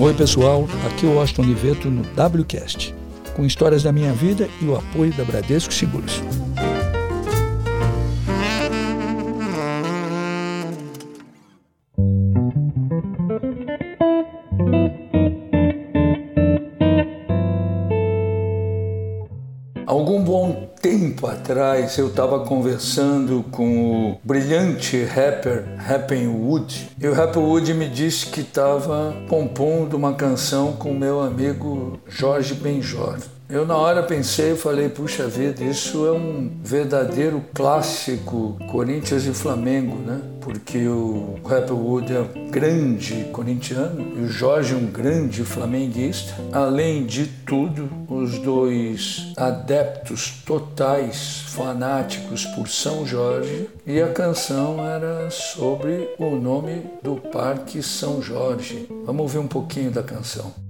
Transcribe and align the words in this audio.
Oi, 0.00 0.14
pessoal. 0.14 0.68
Aqui 0.86 1.06
é 1.06 1.08
o 1.08 1.18
Austin 1.18 1.40
Oliveto 1.40 1.90
no 1.90 2.02
WCast, 2.02 2.94
com 3.34 3.44
histórias 3.44 3.82
da 3.82 3.90
minha 3.90 4.12
vida 4.12 4.48
e 4.62 4.64
o 4.64 4.76
apoio 4.76 5.12
da 5.12 5.24
Bradesco 5.24 5.74
Seguros. 5.74 6.22
Atrás 21.48 21.96
eu 21.96 22.08
estava 22.08 22.40
conversando 22.40 23.42
com 23.50 24.10
o 24.10 24.20
brilhante 24.22 25.02
rapper 25.02 25.64
Wood 26.28 26.90
e 27.00 27.08
o 27.08 27.14
Wood 27.40 27.72
me 27.72 27.88
disse 27.88 28.26
que 28.26 28.42
estava 28.42 29.16
compondo 29.30 29.96
uma 29.96 30.12
canção 30.12 30.74
com 30.74 30.92
meu 30.92 31.22
amigo 31.22 31.98
Jorge 32.06 32.52
Benjor. 32.52 33.16
Eu 33.50 33.64
na 33.64 33.78
hora 33.78 34.02
pensei 34.02 34.52
e 34.52 34.56
falei, 34.56 34.90
puxa 34.90 35.26
vida, 35.26 35.64
isso 35.64 36.04
é 36.04 36.12
um 36.12 36.50
verdadeiro 36.62 37.42
clássico 37.54 38.58
Corinthians 38.70 39.24
e 39.24 39.32
Flamengo, 39.32 39.96
né? 39.96 40.20
Porque 40.38 40.86
o 40.86 41.38
Wood 41.70 42.12
é 42.12 42.20
um 42.20 42.50
grande 42.50 43.24
corintiano 43.32 44.18
e 44.18 44.24
o 44.24 44.28
Jorge 44.28 44.74
é 44.74 44.76
um 44.76 44.84
grande 44.84 45.44
flamenguista. 45.44 46.34
Além 46.52 47.06
de 47.06 47.26
tudo, 47.26 47.88
os 48.06 48.38
dois 48.38 49.32
adeptos 49.34 50.42
totais, 50.44 51.44
fanáticos 51.48 52.44
por 52.44 52.68
São 52.68 53.06
Jorge, 53.06 53.70
e 53.86 53.98
a 54.02 54.12
canção 54.12 54.86
era 54.86 55.30
sobre 55.30 56.10
o 56.18 56.36
nome 56.36 56.82
do 57.02 57.16
Parque 57.16 57.82
São 57.82 58.20
Jorge. 58.20 58.86
Vamos 59.06 59.22
ouvir 59.22 59.38
um 59.38 59.48
pouquinho 59.48 59.90
da 59.90 60.02
canção. 60.02 60.67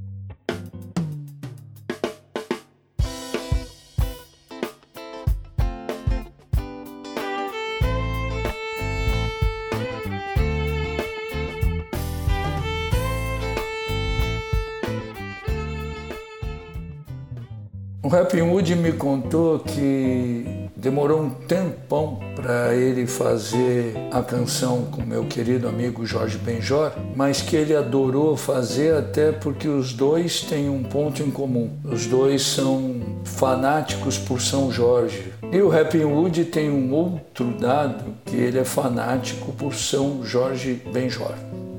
O 18.10 18.16
Happy 18.16 18.40
Wood 18.40 18.74
me 18.74 18.92
contou 18.92 19.58
que 19.58 20.42
demorou 20.74 21.20
um 21.20 21.28
tempão 21.28 22.18
para 22.34 22.74
ele 22.74 23.06
fazer 23.06 23.94
a 24.10 24.22
canção 24.22 24.86
com 24.90 25.02
meu 25.02 25.26
querido 25.26 25.68
amigo 25.68 26.06
Jorge 26.06 26.38
Benjor, 26.38 26.92
mas 27.14 27.42
que 27.42 27.54
ele 27.54 27.76
adorou 27.76 28.34
fazer 28.34 28.94
até 28.94 29.30
porque 29.30 29.68
os 29.68 29.92
dois 29.92 30.40
têm 30.40 30.70
um 30.70 30.82
ponto 30.82 31.22
em 31.22 31.30
comum. 31.30 31.70
Os 31.84 32.06
dois 32.06 32.40
são 32.40 32.98
fanáticos 33.24 34.16
por 34.16 34.40
São 34.40 34.72
Jorge. 34.72 35.30
E 35.52 35.60
o 35.60 35.70
Happy 35.70 36.02
Wood 36.02 36.46
tem 36.46 36.70
um 36.70 36.90
outro 36.94 37.58
dado 37.60 38.14
que 38.24 38.36
ele 38.36 38.58
é 38.58 38.64
fanático 38.64 39.52
por 39.52 39.74
São 39.74 40.24
Jorge 40.24 40.80
Benjor. 40.90 41.34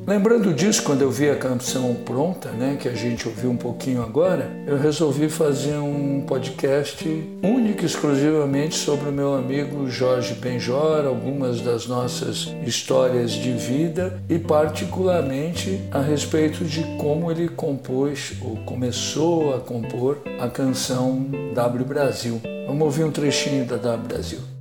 Lembrando 0.10 0.56
disso, 0.56 0.82
quando 0.82 1.04
eu 1.04 1.12
vi 1.12 1.30
a 1.30 1.36
canção 1.36 1.94
pronta, 1.94 2.50
né, 2.50 2.76
que 2.82 2.90
a 2.90 2.96
gente 2.96 3.28
ouviu 3.28 3.52
um 3.52 3.56
pouquinho 3.56 4.02
agora, 4.02 4.50
eu 4.66 4.76
resolvi 4.76 5.30
fazer 5.30 5.76
um 5.76 6.19
podcast 6.30 7.04
único 7.42 7.82
e 7.82 7.86
exclusivamente 7.88 8.76
sobre 8.76 9.10
o 9.10 9.12
meu 9.12 9.34
amigo 9.34 9.90
Jorge 9.90 10.36
Benjor, 10.36 11.08
algumas 11.08 11.60
das 11.60 11.88
nossas 11.88 12.54
histórias 12.64 13.32
de 13.32 13.52
vida 13.52 14.22
e 14.30 14.38
particularmente 14.38 15.82
a 15.92 16.00
respeito 16.00 16.64
de 16.64 16.84
como 17.00 17.32
ele 17.32 17.50
compôs 17.50 18.34
ou 18.44 18.58
começou 18.58 19.56
a 19.56 19.60
compor 19.60 20.22
a 20.39 20.48
canção 20.48 21.26
W 21.56 21.86
Brasil. 21.86 22.39
Vamos 22.68 22.84
ouvir 22.84 23.06
um 23.06 23.12
trechinho 23.12 23.66
da 23.66 23.78
W 23.78 24.08
Brasil. 24.08 24.58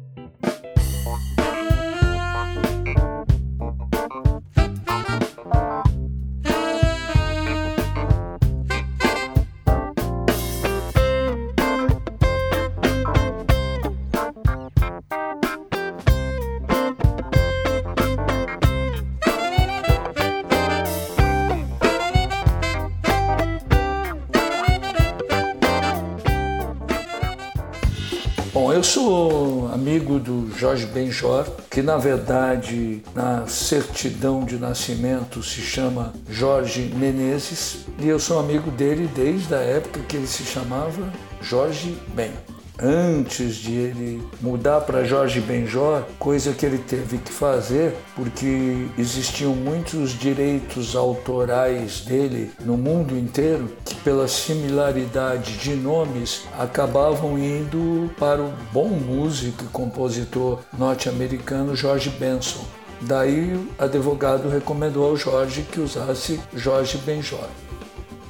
Bom, 28.60 28.72
eu 28.72 28.82
sou 28.82 29.70
amigo 29.72 30.18
do 30.18 30.50
Jorge 30.58 30.84
Benjor, 30.84 31.46
que 31.70 31.80
na 31.80 31.96
verdade 31.96 33.04
na 33.14 33.46
certidão 33.46 34.44
de 34.44 34.58
nascimento 34.58 35.44
se 35.44 35.60
chama 35.60 36.12
Jorge 36.28 36.92
Menezes, 36.96 37.86
e 38.00 38.08
eu 38.08 38.18
sou 38.18 38.40
amigo 38.40 38.68
dele 38.72 39.08
desde 39.14 39.54
a 39.54 39.58
época 39.58 40.00
que 40.08 40.16
ele 40.16 40.26
se 40.26 40.42
chamava 40.42 41.12
Jorge 41.40 41.96
Ben 42.08 42.32
antes 42.80 43.56
de 43.56 43.72
ele 43.72 44.22
mudar 44.40 44.80
para 44.82 45.04
Jorge 45.04 45.40
Benjor, 45.40 46.02
coisa 46.18 46.52
que 46.52 46.64
ele 46.64 46.78
teve 46.78 47.18
que 47.18 47.32
fazer 47.32 47.94
porque 48.14 48.86
existiam 48.96 49.54
muitos 49.54 50.10
direitos 50.10 50.94
autorais 50.94 52.00
dele 52.00 52.50
no 52.64 52.76
mundo 52.76 53.16
inteiro 53.16 53.70
que 53.84 53.94
pela 53.96 54.28
similaridade 54.28 55.56
de 55.58 55.74
nomes 55.74 56.46
acabavam 56.58 57.38
indo 57.38 58.10
para 58.18 58.42
o 58.42 58.52
bom 58.72 58.88
músico 58.88 59.64
e 59.64 59.68
compositor 59.68 60.60
norte-americano 60.76 61.74
George 61.74 62.10
Benson. 62.10 62.64
Daí 63.00 63.54
o 63.54 63.68
advogado 63.78 64.48
recomendou 64.48 65.08
ao 65.08 65.16
Jorge 65.16 65.62
que 65.70 65.80
usasse 65.80 66.40
Jorge 66.54 66.98
Benjor. 66.98 67.48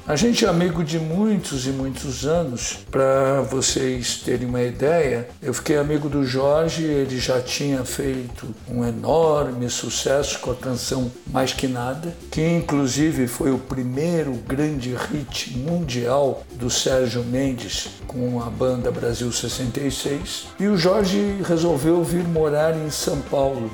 A 0.09 0.17
gente 0.17 0.47
é 0.47 0.49
amigo 0.49 0.83
de 0.83 0.99
muitos 0.99 1.67
e 1.67 1.69
muitos 1.69 2.25
anos. 2.25 2.79
Para 2.91 3.43
vocês 3.43 4.23
terem 4.25 4.49
uma 4.49 4.63
ideia, 4.63 5.29
eu 5.43 5.53
fiquei 5.53 5.77
amigo 5.77 6.09
do 6.09 6.25
Jorge, 6.25 6.83
ele 6.83 7.19
já 7.19 7.43
tinha 7.43 7.85
feito 7.85 8.47
um 8.71 8.83
enorme 8.87 9.69
sucesso 9.69 10.39
com 10.39 10.51
a 10.51 10.55
canção 10.55 11.13
Mais 11.27 11.53
Que 11.53 11.69
Nada, 11.69 12.17
que 12.31 12.41
inclusive 12.41 13.29
foi 13.29 13.53
o 13.53 13.59
primeiro 13.59 14.33
grande 14.33 14.95
hit 14.95 15.59
mundial 15.59 16.43
do 16.55 16.71
Sérgio 16.71 17.23
Mendes 17.23 17.91
com 18.07 18.43
a 18.43 18.49
banda 18.49 18.91
Brasil 18.91 19.31
66. 19.31 20.47
E 20.59 20.69
o 20.69 20.79
Jorge 20.79 21.43
resolveu 21.47 22.03
vir 22.03 22.25
morar 22.25 22.75
em 22.75 22.89
São 22.89 23.21
Paulo 23.21 23.71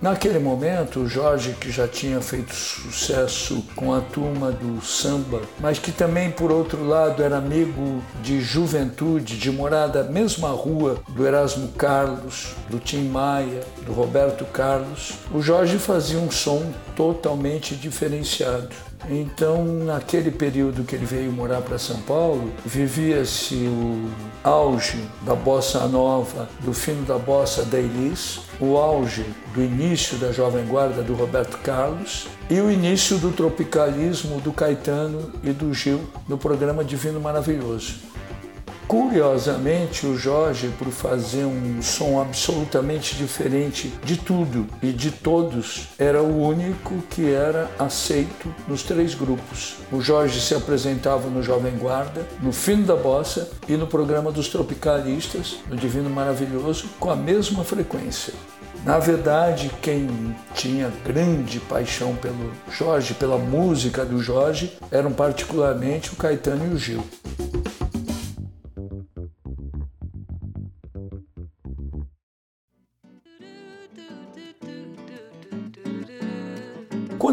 Naquele 0.00 0.38
momento, 0.38 1.00
o 1.00 1.08
Jorge, 1.08 1.54
que 1.60 1.70
já 1.70 1.86
tinha 1.86 2.22
feito 2.22 2.54
sucesso 2.54 3.62
com 3.76 3.92
a 3.92 4.00
turma 4.00 4.50
do 4.50 4.80
samba, 4.82 5.42
mas 5.58 5.78
que 5.78 5.92
também, 5.92 6.30
por 6.30 6.50
outro 6.50 6.82
lado, 6.86 7.22
era 7.22 7.36
amigo 7.36 8.02
de 8.22 8.40
juventude, 8.40 9.36
de 9.36 9.50
morar 9.50 9.88
da 9.88 10.02
mesma 10.02 10.48
rua 10.48 10.98
do 11.10 11.26
Erasmo 11.26 11.68
Carlos, 11.72 12.54
do 12.70 12.78
Tim 12.78 13.08
Maia, 13.08 13.60
do 13.84 13.92
Roberto 13.92 14.46
Carlos, 14.46 15.12
o 15.34 15.42
Jorge 15.42 15.76
fazia 15.76 16.18
um 16.18 16.30
som 16.30 16.72
totalmente 16.96 17.76
diferenciado. 17.76 18.89
Então, 19.08 19.64
naquele 19.64 20.30
período 20.30 20.84
que 20.84 20.94
ele 20.94 21.06
veio 21.06 21.32
morar 21.32 21.62
para 21.62 21.78
São 21.78 22.00
Paulo, 22.02 22.52
vivia-se 22.64 23.54
o 23.54 24.08
auge 24.44 25.02
da 25.22 25.34
bossa 25.34 25.86
nova, 25.86 26.48
do 26.60 26.72
fim 26.72 27.02
da 27.04 27.18
bossa 27.18 27.64
da 27.64 27.78
Elis, 27.78 28.40
o 28.60 28.76
auge 28.76 29.24
do 29.54 29.62
início 29.62 30.18
da 30.18 30.32
Jovem 30.32 30.66
Guarda 30.66 31.02
do 31.02 31.14
Roberto 31.14 31.58
Carlos 31.58 32.26
e 32.48 32.60
o 32.60 32.70
início 32.70 33.18
do 33.18 33.32
tropicalismo 33.32 34.40
do 34.40 34.52
Caetano 34.52 35.32
e 35.42 35.50
do 35.50 35.72
Gil 35.72 36.00
no 36.28 36.36
programa 36.36 36.84
Divino 36.84 37.20
Maravilhoso. 37.20 38.09
Curiosamente, 38.90 40.04
o 40.04 40.18
Jorge, 40.18 40.68
por 40.76 40.88
fazer 40.88 41.44
um 41.44 41.80
som 41.80 42.20
absolutamente 42.20 43.14
diferente 43.14 43.86
de 44.04 44.16
tudo 44.16 44.66
e 44.82 44.90
de 44.90 45.12
todos, 45.12 45.90
era 45.96 46.20
o 46.20 46.44
único 46.44 46.96
que 47.08 47.32
era 47.32 47.70
aceito 47.78 48.52
nos 48.66 48.82
três 48.82 49.14
grupos. 49.14 49.76
O 49.92 50.00
Jorge 50.00 50.40
se 50.40 50.56
apresentava 50.56 51.30
no 51.30 51.40
Jovem 51.40 51.78
Guarda, 51.78 52.26
no 52.42 52.52
Fino 52.52 52.84
da 52.84 52.96
Bossa 52.96 53.48
e 53.68 53.76
no 53.76 53.86
programa 53.86 54.32
dos 54.32 54.48
Tropicalistas, 54.48 55.58
no 55.68 55.76
Divino 55.76 56.10
Maravilhoso, 56.10 56.86
com 56.98 57.12
a 57.12 57.16
mesma 57.16 57.62
frequência. 57.62 58.34
Na 58.84 58.98
verdade, 58.98 59.70
quem 59.80 60.34
tinha 60.52 60.92
grande 61.04 61.60
paixão 61.60 62.16
pelo 62.16 62.50
Jorge, 62.68 63.14
pela 63.14 63.38
música 63.38 64.04
do 64.04 64.20
Jorge, 64.20 64.76
eram 64.90 65.12
particularmente 65.12 66.12
o 66.12 66.16
Caetano 66.16 66.72
e 66.72 66.74
o 66.74 66.76
Gil. 66.76 67.04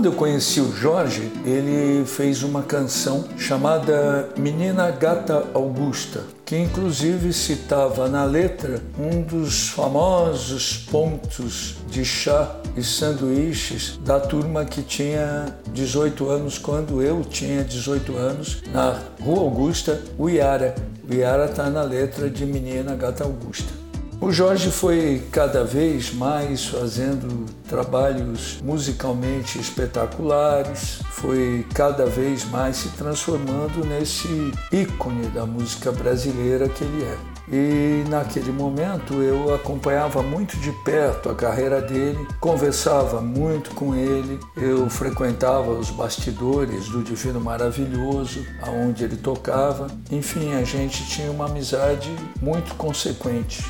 Eu 0.07 0.13
conheci 0.13 0.61
o 0.61 0.73
Jorge, 0.73 1.29
ele 1.45 2.05
fez 2.05 2.41
uma 2.41 2.63
canção 2.63 3.25
chamada 3.37 4.29
Menina 4.37 4.89
Gata 4.89 5.47
Augusta, 5.53 6.23
que 6.45 6.55
inclusive 6.55 7.33
citava 7.33 8.07
na 8.07 8.23
letra 8.23 8.81
um 8.97 9.21
dos 9.21 9.67
famosos 9.67 10.77
pontos 10.89 11.75
de 11.89 12.05
chá 12.05 12.55
e 12.77 12.83
sanduíches 12.83 13.99
da 14.05 14.17
turma 14.17 14.63
que 14.63 14.81
tinha 14.81 15.53
18 15.73 16.29
anos 16.29 16.57
quando 16.57 17.01
eu 17.01 17.25
tinha 17.25 17.65
18 17.65 18.15
anos, 18.15 18.63
na 18.71 19.01
Rua 19.21 19.41
Augusta, 19.41 20.01
o 20.17 20.29
Iara. 20.29 20.73
O 21.09 21.13
Iara 21.13 21.45
está 21.45 21.69
na 21.69 21.81
letra 21.81 22.29
de 22.29 22.45
Menina 22.45 22.95
Gata 22.95 23.25
Augusta. 23.25 23.76
O 24.19 24.31
Jorge 24.31 24.71
foi 24.71 25.21
cada 25.31 25.63
vez 25.63 26.11
mais 26.11 26.65
fazendo 26.65 27.45
trabalhos 27.69 28.59
musicalmente 28.63 29.59
espetaculares, 29.59 31.01
foi 31.11 31.63
cada 31.75 32.07
vez 32.07 32.43
mais 32.45 32.77
se 32.77 32.89
transformando 32.89 33.85
nesse 33.85 34.51
ícone 34.71 35.27
da 35.27 35.45
música 35.45 35.91
brasileira 35.91 36.67
que 36.67 36.83
ele 36.83 37.03
é. 37.03 37.17
E 37.49 38.09
naquele 38.09 38.51
momento 38.51 39.13
eu 39.21 39.53
acompanhava 39.53 40.23
muito 40.23 40.57
de 40.57 40.71
perto 40.83 41.29
a 41.29 41.35
carreira 41.35 41.79
dele, 41.79 42.27
conversava 42.41 43.21
muito 43.21 43.69
com 43.75 43.95
ele, 43.95 44.39
eu 44.57 44.89
frequentava 44.89 45.71
os 45.71 45.91
bastidores 45.91 46.89
do 46.89 47.03
Divino 47.03 47.39
Maravilhoso, 47.39 48.43
aonde 48.63 49.03
ele 49.03 49.15
tocava. 49.15 49.87
Enfim, 50.11 50.55
a 50.55 50.63
gente 50.63 51.07
tinha 51.07 51.29
uma 51.31 51.45
amizade 51.45 52.09
muito 52.41 52.73
consequente. 52.75 53.63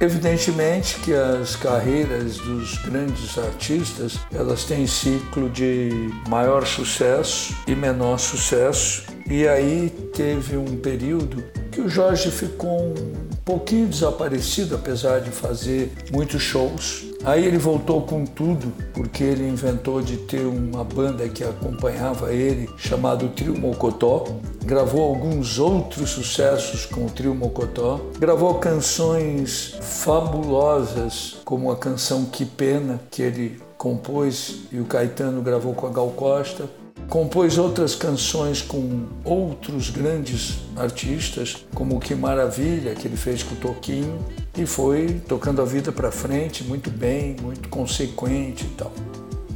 Evidentemente 0.00 1.00
que 1.00 1.12
as 1.12 1.56
carreiras 1.56 2.38
dos 2.38 2.78
grandes 2.78 3.36
artistas, 3.36 4.18
elas 4.32 4.62
têm 4.62 4.86
ciclo 4.86 5.50
de 5.50 5.90
maior 6.28 6.64
sucesso 6.64 7.56
e 7.66 7.74
menor 7.74 8.18
sucesso. 8.18 9.04
E 9.28 9.46
aí 9.48 9.90
teve 10.14 10.56
um 10.56 10.76
período 10.76 11.42
que 11.72 11.80
o 11.80 11.88
Jorge 11.88 12.30
ficou 12.30 12.94
um 12.94 13.36
pouquinho 13.44 13.88
desaparecido, 13.88 14.76
apesar 14.76 15.20
de 15.20 15.30
fazer 15.30 15.90
muitos 16.12 16.42
shows. 16.42 17.07
Aí 17.24 17.44
ele 17.44 17.58
voltou 17.58 18.02
com 18.02 18.24
tudo, 18.24 18.72
porque 18.94 19.24
ele 19.24 19.48
inventou 19.48 20.00
de 20.00 20.16
ter 20.18 20.46
uma 20.46 20.84
banda 20.84 21.28
que 21.28 21.42
acompanhava 21.42 22.32
ele, 22.32 22.70
chamado 22.76 23.28
Trio 23.30 23.58
Mocotó. 23.58 24.24
Gravou 24.64 25.02
alguns 25.02 25.58
outros 25.58 26.10
sucessos 26.10 26.86
com 26.86 27.06
o 27.06 27.10
Trio 27.10 27.34
Mocotó. 27.34 28.00
Gravou 28.18 28.54
canções 28.54 29.76
fabulosas, 29.80 31.38
como 31.44 31.70
a 31.70 31.76
canção 31.76 32.24
Que 32.24 32.44
Pena, 32.44 33.00
que 33.10 33.22
ele 33.22 33.60
compôs 33.78 34.66
e 34.72 34.80
o 34.80 34.84
Caetano 34.84 35.40
gravou 35.40 35.72
com 35.72 35.86
a 35.86 35.90
Gal 35.90 36.10
Costa. 36.10 36.68
Compôs 37.08 37.56
outras 37.56 37.94
canções 37.94 38.60
com 38.60 39.06
outros 39.24 39.90
grandes 39.90 40.58
artistas, 40.76 41.64
como 41.74 41.98
Que 41.98 42.14
Maravilha, 42.14 42.94
que 42.94 43.06
ele 43.06 43.16
fez 43.16 43.42
com 43.42 43.54
o 43.54 43.58
Toquinho, 43.58 44.18
e 44.56 44.66
foi 44.66 45.20
tocando 45.26 45.62
a 45.62 45.64
vida 45.64 45.92
para 45.92 46.10
frente 46.10 46.64
muito 46.64 46.90
bem, 46.90 47.36
muito 47.40 47.68
consequente 47.68 48.64
e 48.64 48.68
tal. 48.70 48.92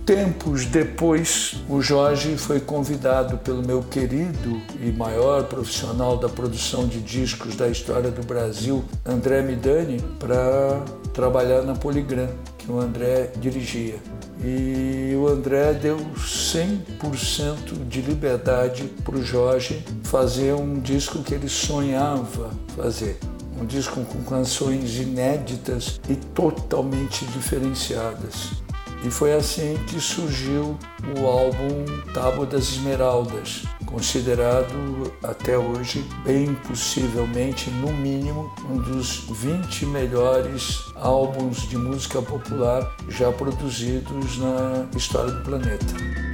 Tempos 0.05 0.67
depois, 0.67 1.63
o 1.69 1.81
Jorge 1.81 2.37
foi 2.37 2.59
convidado 2.59 3.39
pelo 3.39 3.65
meu 3.65 3.85
querido 3.85 4.61
e 4.81 4.91
maior 4.91 5.45
profissional 5.45 6.17
da 6.17 6.29
produção 6.29 6.89
de 6.89 7.01
discos 7.01 7.55
da 7.55 7.69
história 7.69 8.11
do 8.11 8.27
Brasil, 8.27 8.85
André 9.07 9.43
Midani, 9.43 10.01
para 10.19 10.83
trabalhar 11.15 11.63
na 11.63 11.75
Poligram, 11.75 12.29
que 12.59 12.71
o 12.71 12.81
André 12.81 13.31
dirigia. 13.41 14.01
E 14.41 15.15
o 15.17 15.29
André 15.29 15.73
deu 15.75 15.99
100% 15.99 17.87
de 17.89 18.01
liberdade 18.01 18.85
para 19.05 19.17
o 19.17 19.23
Jorge 19.23 19.85
fazer 20.03 20.55
um 20.55 20.81
disco 20.81 21.23
que 21.23 21.35
ele 21.35 21.49
sonhava 21.49 22.51
fazer. 22.77 23.19
Um 23.61 23.67
disco 23.67 24.05
com 24.05 24.23
canções 24.25 24.97
inéditas 24.97 26.01
e 26.09 26.17
totalmente 26.17 27.25
diferenciadas. 27.27 28.63
E 29.05 29.11
foi 29.11 29.33
assim 29.33 29.77
que 29.89 30.01
surgiu 30.01 30.79
o 31.19 31.27
álbum 31.27 31.85
Tábua 32.15 32.47
das 32.47 32.69
Esmeraldas, 32.69 33.65
considerado 33.93 35.13
até 35.23 35.57
hoje, 35.57 36.03
bem 36.25 36.55
possivelmente, 36.67 37.71
no 37.71 37.93
mínimo, 37.93 38.53
um 38.71 38.79
dos 38.79 39.27
20 39.31 39.87
melhores 39.87 40.91
álbuns 40.97 41.69
de 41.69 41.77
música 41.77 42.23
popular 42.23 42.91
já 43.09 43.31
produzidos 43.31 44.39
na 44.39 44.87
história 44.97 45.33
do 45.33 45.45
planeta. 45.45 46.32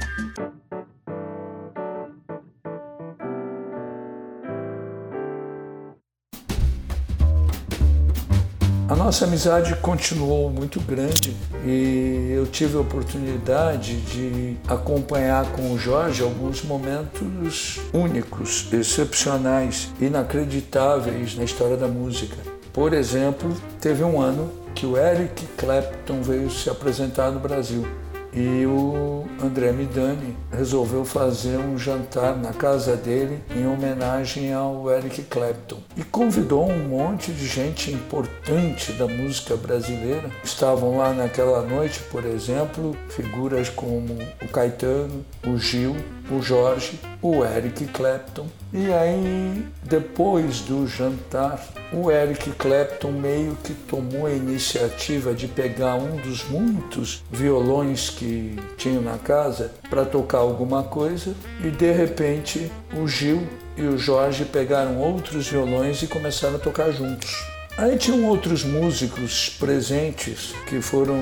Nossa 9.09 9.25
amizade 9.25 9.75
continuou 9.77 10.51
muito 10.51 10.79
grande 10.79 11.35
e 11.65 12.31
eu 12.31 12.45
tive 12.45 12.77
a 12.77 12.81
oportunidade 12.81 13.99
de 14.01 14.55
acompanhar 14.67 15.51
com 15.53 15.73
o 15.73 15.79
Jorge 15.79 16.21
alguns 16.21 16.61
momentos 16.61 17.79
únicos, 17.91 18.71
excepcionais, 18.71 19.89
inacreditáveis 19.99 21.35
na 21.35 21.43
história 21.43 21.75
da 21.75 21.87
música. 21.87 22.37
Por 22.71 22.93
exemplo, 22.93 23.51
teve 23.81 24.03
um 24.03 24.21
ano 24.21 24.51
que 24.75 24.85
o 24.85 24.95
Eric 24.95 25.43
Clapton 25.57 26.21
veio 26.21 26.51
se 26.51 26.69
apresentar 26.69 27.31
no 27.31 27.39
Brasil 27.39 27.87
e 28.33 28.65
o 28.65 29.25
André 29.41 29.71
Midani 29.71 30.35
resolveu 30.51 31.03
fazer 31.03 31.57
um 31.57 31.77
jantar 31.77 32.35
na 32.35 32.53
casa 32.53 32.95
dele 32.95 33.41
em 33.55 33.67
homenagem 33.67 34.53
ao 34.53 34.89
Eric 34.91 35.23
Clapton 35.23 35.79
e 35.95 36.03
convidou 36.03 36.69
um 36.69 36.87
monte 36.89 37.31
de 37.31 37.47
gente 37.47 37.91
importante 37.91 38.91
da 38.93 39.07
música 39.07 39.55
brasileira. 39.55 40.29
Estavam 40.43 40.97
lá 40.97 41.13
naquela 41.13 41.61
noite, 41.61 42.01
por 42.11 42.25
exemplo, 42.25 42.95
figuras 43.09 43.69
como 43.69 44.17
o 44.41 44.47
Caetano, 44.47 45.25
o 45.47 45.57
Gil, 45.57 45.95
o 46.31 46.41
Jorge, 46.41 46.99
o 47.21 47.43
Eric 47.43 47.85
Clapton. 47.87 48.47
E 48.71 48.91
aí, 48.93 49.65
depois 49.83 50.61
do 50.61 50.87
jantar, 50.87 51.65
o 51.91 52.11
Eric 52.11 52.51
Clapton 52.51 53.11
meio 53.11 53.57
que 53.63 53.73
tomou 53.73 54.27
a 54.27 54.31
iniciativa 54.31 55.33
de 55.33 55.47
pegar 55.47 55.95
um 55.95 56.17
dos 56.17 56.43
muitos 56.45 57.23
violões 57.31 58.09
que 58.09 58.55
tinham 58.77 59.01
na 59.01 59.17
casa 59.17 59.71
para 59.89 60.05
tocar 60.05 60.39
alguma 60.39 60.83
coisa 60.83 61.35
e 61.63 61.69
de 61.69 61.91
repente 61.91 62.71
o 62.95 63.07
Gil 63.07 63.47
e 63.75 63.81
o 63.83 63.97
Jorge 63.97 64.45
pegaram 64.45 64.97
outros 64.97 65.47
violões 65.47 66.01
e 66.03 66.07
começaram 66.07 66.57
a 66.57 66.59
tocar 66.59 66.91
juntos. 66.91 67.58
Aí 67.79 67.97
tinham 67.97 68.25
outros 68.25 68.65
músicos 68.65 69.55
presentes 69.57 70.53
que 70.67 70.81
foram 70.81 71.15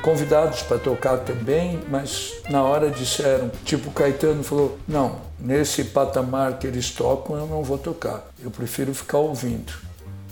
convidados 0.00 0.62
para 0.62 0.78
tocar 0.78 1.18
também, 1.18 1.80
mas 1.88 2.34
na 2.48 2.62
hora 2.62 2.88
disseram, 2.88 3.50
tipo 3.64 3.90
Caetano 3.90 4.44
falou, 4.44 4.78
não, 4.86 5.16
nesse 5.40 5.82
patamar 5.82 6.60
que 6.60 6.68
eles 6.68 6.92
tocam 6.92 7.36
eu 7.36 7.48
não 7.48 7.64
vou 7.64 7.78
tocar, 7.78 8.30
eu 8.40 8.48
prefiro 8.48 8.94
ficar 8.94 9.18
ouvindo. 9.18 9.72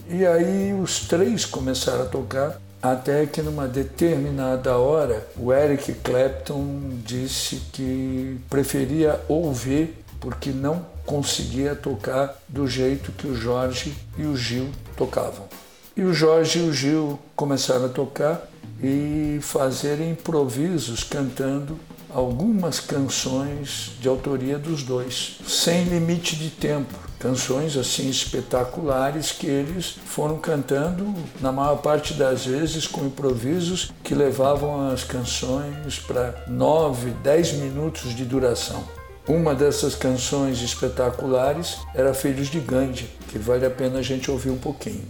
E 0.09 0.25
aí 0.25 0.73
os 0.73 1.01
três 1.01 1.45
começaram 1.45 2.03
a 2.03 2.07
tocar, 2.07 2.61
até 2.81 3.27
que 3.27 3.43
numa 3.43 3.67
determinada 3.67 4.77
hora 4.77 5.27
o 5.37 5.53
Eric 5.53 5.95
Clapton 5.95 6.91
disse 7.05 7.57
que 7.73 8.39
preferia 8.49 9.21
ouvir 9.27 9.97
porque 10.21 10.51
não 10.51 10.87
conseguia 11.05 11.75
tocar 11.75 12.41
do 12.49 12.69
jeito 12.69 13.11
que 13.11 13.27
o 13.27 13.35
Jorge 13.35 13.93
e 14.17 14.23
o 14.27 14.37
Gil 14.37 14.71
tocavam. 14.97 15.47
E 15.97 16.03
o 16.03 16.13
Jorge 16.13 16.59
e 16.59 16.63
o 16.69 16.73
Gil 16.73 17.19
começaram 17.35 17.87
a 17.87 17.89
tocar 17.89 18.49
e 18.83 19.39
fazer 19.41 20.01
improvisos 20.01 21.03
cantando 21.03 21.79
algumas 22.17 22.81
canções 22.81 23.93
de 24.01 24.09
autoria 24.09 24.59
dos 24.59 24.83
dois, 24.83 25.39
sem 25.47 25.85
limite 25.85 26.37
de 26.37 26.51
tempo. 26.51 26.95
Canções 27.19 27.77
assim 27.77 28.09
espetaculares 28.09 29.33
que 29.33 29.47
eles 29.47 29.97
foram 30.07 30.39
cantando, 30.39 31.15
na 31.41 31.51
maior 31.51 31.77
parte 31.77 32.15
das 32.15 32.45
vezes, 32.47 32.87
com 32.87 33.07
improvisos 33.07 33.91
que 34.03 34.15
levavam 34.15 34.91
as 34.91 35.03
canções 35.03 35.99
para 35.99 36.45
nove, 36.47 37.11
dez 37.23 37.53
minutos 37.53 38.15
de 38.15 38.25
duração. 38.25 38.85
Uma 39.29 39.57
dessas 39.57 39.97
canções 39.97 40.63
espetaculares 40.63 41.79
era 41.93 42.15
Filhos 42.15 42.47
de 42.47 42.61
Gandhi, 42.61 43.11
que 43.27 43.39
vale 43.39 43.67
a 43.67 43.71
pena 43.71 43.99
a 43.99 44.03
gente 44.03 44.31
ouvir 44.31 44.51
um 44.51 44.57
pouquinho. 44.57 45.03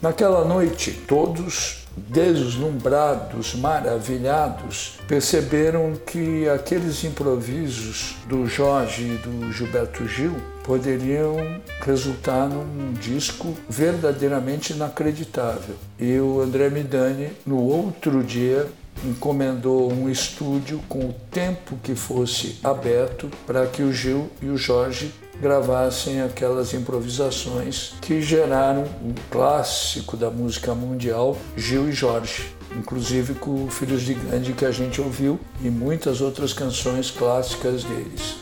Naquela 0.00 0.44
noite, 0.44 0.92
todos 0.92 1.88
deslumbrados, 1.96 3.56
maravilhados, 3.56 5.00
perceberam 5.08 5.94
que 6.06 6.48
aqueles 6.48 7.02
improvisos 7.02 8.14
do 8.28 8.46
Jorge 8.46 9.02
e 9.02 9.16
do 9.16 9.52
Gilberto 9.52 10.06
Gil 10.06 10.36
poderiam 10.62 11.36
resultar 11.80 12.48
num 12.48 12.92
disco 12.92 13.56
verdadeiramente 13.68 14.72
inacreditável. 14.72 15.74
E 15.98 16.16
o 16.20 16.40
André 16.40 16.70
Midani, 16.70 17.32
no 17.44 17.60
outro 17.60 18.22
dia, 18.22 18.68
encomendou 19.04 19.92
um 19.92 20.08
estúdio 20.08 20.80
com 20.88 21.06
o 21.06 21.14
tempo 21.30 21.76
que 21.82 21.96
fosse 21.96 22.60
aberto 22.62 23.28
para 23.44 23.66
que 23.66 23.82
o 23.82 23.92
Gil 23.92 24.30
e 24.40 24.46
o 24.46 24.56
Jorge 24.56 25.12
gravassem 25.40 26.20
aquelas 26.20 26.74
improvisações 26.74 27.94
que 28.00 28.20
geraram 28.20 28.84
um 29.02 29.14
clássico 29.30 30.16
da 30.16 30.30
música 30.30 30.74
mundial, 30.74 31.36
Gil 31.56 31.88
e 31.88 31.92
Jorge, 31.92 32.54
inclusive 32.76 33.34
com 33.34 33.70
Filhos 33.70 34.02
de 34.02 34.14
Gandhi 34.14 34.52
que 34.52 34.64
a 34.64 34.70
gente 34.70 35.00
ouviu 35.00 35.38
e 35.62 35.70
muitas 35.70 36.20
outras 36.20 36.52
canções 36.52 37.10
clássicas 37.10 37.84
deles. 37.84 38.36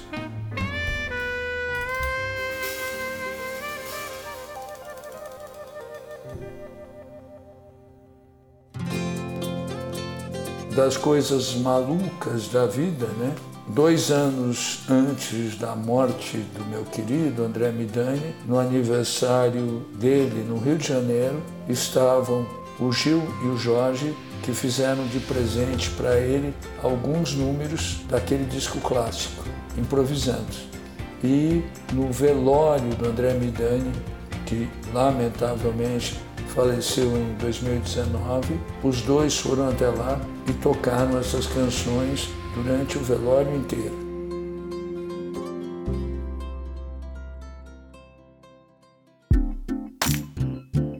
Das 10.74 10.96
coisas 10.96 11.54
malucas 11.54 12.48
da 12.48 12.66
vida, 12.66 13.06
né? 13.18 13.34
Dois 13.68 14.12
anos 14.12 14.82
antes 14.88 15.58
da 15.58 15.74
morte 15.74 16.38
do 16.56 16.64
meu 16.66 16.84
querido 16.84 17.42
André 17.42 17.72
Midani, 17.72 18.32
no 18.46 18.60
aniversário 18.60 19.84
dele 19.98 20.46
no 20.48 20.56
Rio 20.56 20.78
de 20.78 20.86
Janeiro, 20.86 21.42
estavam 21.68 22.46
o 22.78 22.92
Gil 22.92 23.20
e 23.42 23.48
o 23.48 23.58
Jorge 23.58 24.14
que 24.44 24.52
fizeram 24.52 25.04
de 25.08 25.18
presente 25.18 25.90
para 25.90 26.16
ele 26.16 26.54
alguns 26.80 27.34
números 27.34 28.02
daquele 28.08 28.44
disco 28.44 28.78
clássico, 28.78 29.42
improvisando. 29.76 30.46
E 31.24 31.64
no 31.92 32.12
velório 32.12 32.94
do 32.94 33.08
André 33.08 33.32
Midani, 33.34 33.90
que 34.46 34.68
lamentavelmente 34.94 36.16
faleceu 36.54 37.16
em 37.16 37.34
2019, 37.40 38.60
os 38.84 39.02
dois 39.02 39.36
foram 39.36 39.68
até 39.68 39.88
lá 39.88 40.20
e 40.48 40.52
tocaram 40.54 41.18
essas 41.18 41.46
canções 41.46 42.28
durante 42.54 42.96
o 42.96 43.00
velório 43.00 43.54
inteiro. 43.54 44.06